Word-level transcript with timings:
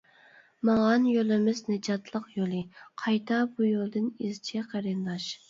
ماڭغان 0.69 1.03
يولىمىز 1.09 1.61
نىجاتلىق 1.73 2.25
يولى، 2.39 2.63
قايتا 3.03 3.39
بۇ 3.53 3.69
يولدىن 3.69 4.11
ئىزچى 4.19 4.65
قېرىنداش. 4.75 5.31